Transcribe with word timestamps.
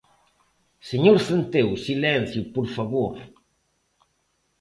Señor 0.89 1.17
Centeo, 1.27 1.71
silencio, 1.87 2.41
por 2.55 2.65
favor. 2.75 3.13